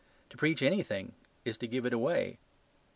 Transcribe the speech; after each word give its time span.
To 0.31 0.35
preach 0.37 0.63
anything 0.63 1.13
is 1.45 1.59
to 1.59 1.67
give 1.67 1.85
it 1.85 1.93
away. 1.93 2.39